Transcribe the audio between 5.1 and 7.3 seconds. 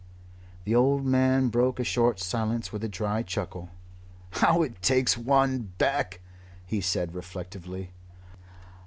one back!" he said